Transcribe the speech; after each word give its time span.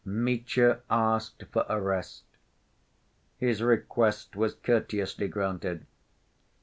Mitya 0.03 0.79
asked 0.89 1.43
for 1.51 1.63
a 1.69 1.79
rest. 1.79 2.23
His 3.37 3.61
request 3.61 4.35
was 4.35 4.55
courteously 4.55 5.27
granted. 5.27 5.85